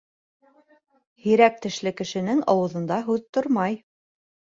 Һирәк 1.27 1.61
тешле 1.67 1.95
кешенең 2.01 2.43
ауыҙында 2.57 3.01
һүҙ 3.11 3.33
тормай. 3.37 3.83